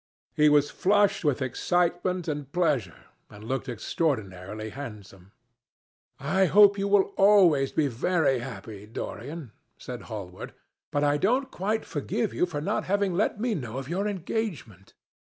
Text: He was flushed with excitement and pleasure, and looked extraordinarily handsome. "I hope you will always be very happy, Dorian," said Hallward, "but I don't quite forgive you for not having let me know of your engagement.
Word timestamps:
He 0.33 0.49
was 0.49 0.71
flushed 0.71 1.23
with 1.23 1.43
excitement 1.43 2.27
and 2.27 2.51
pleasure, 2.51 3.03
and 3.29 3.43
looked 3.43 3.69
extraordinarily 3.69 4.71
handsome. 4.71 5.31
"I 6.19 6.47
hope 6.47 6.79
you 6.79 6.87
will 6.87 7.13
always 7.17 7.71
be 7.71 7.85
very 7.85 8.39
happy, 8.39 8.87
Dorian," 8.87 9.51
said 9.77 10.01
Hallward, 10.09 10.55
"but 10.89 11.03
I 11.03 11.17
don't 11.17 11.51
quite 11.51 11.85
forgive 11.85 12.33
you 12.33 12.47
for 12.47 12.61
not 12.61 12.85
having 12.85 13.13
let 13.13 13.39
me 13.39 13.53
know 13.53 13.77
of 13.77 13.87
your 13.87 14.07
engagement. 14.07 14.95